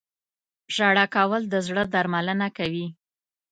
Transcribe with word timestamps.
•ژړا 0.75 1.05
کول 1.15 1.41
د 1.47 1.55
زړه 1.67 1.83
درملنه 1.93 2.47
کوي. 2.57 2.87